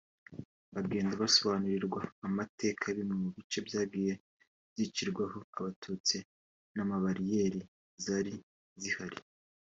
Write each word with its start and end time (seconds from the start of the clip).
bagenda 0.73 1.13
basobanurirwa 1.21 1.99
amateka 2.27 2.81
ya 2.85 2.95
bimwe 2.97 3.15
mu 3.23 3.29
bice 3.35 3.59
byagiye 3.67 4.13
byicirwaho 4.71 5.37
Abatutsi 5.57 6.17
na 6.75 6.83
bariyeri 7.03 7.61
zari 8.03 8.33
zihari 8.83 9.17